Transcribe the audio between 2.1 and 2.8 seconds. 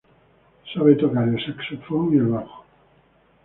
y el bajo.